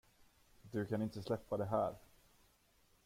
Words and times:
Du 0.63 0.85
kan 0.85 1.01
inte 1.01 1.21
släppa 1.21 1.57
det 1.57 1.65
här. 1.65 1.95